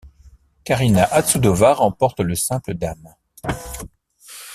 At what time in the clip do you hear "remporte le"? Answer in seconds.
1.75-2.33